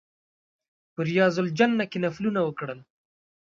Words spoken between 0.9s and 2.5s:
په ریاض الجنه کې نفلونه